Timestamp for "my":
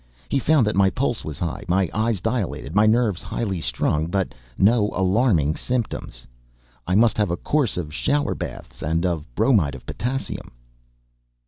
0.75-0.89, 1.67-1.87, 2.73-2.87